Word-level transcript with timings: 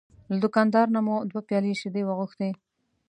له 0.29 0.35
دوکاندار 0.43 0.87
نه 0.95 0.99
مو 1.05 1.15
دوه 1.29 1.41
پیالې 1.47 1.73
شیدې 1.81 2.01
وغوښتې. 2.05 2.49